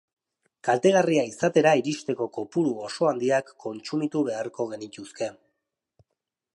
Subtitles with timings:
[0.67, 5.31] Kaltegarria izatera iristeko kopuru oso handiak kontsumitu beharko genituzke.